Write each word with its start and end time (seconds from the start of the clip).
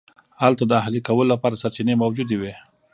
هلته 0.43 0.63
د 0.67 0.71
اهلي 0.81 1.01
کولو 1.07 1.31
لپاره 1.33 1.59
سرچینې 1.61 1.95
موجودې 2.03 2.37
وې. 2.41 2.53